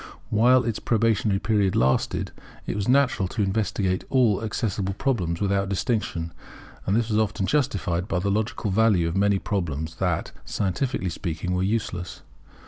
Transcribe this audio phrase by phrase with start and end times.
[0.31, 2.31] While its probationary period lasted,
[2.65, 6.33] it was natural to investigate all accessible problems without distinction;
[6.87, 11.53] and this was often justified by the logical value of many problems that, scientifically speaking,
[11.53, 12.23] were useless.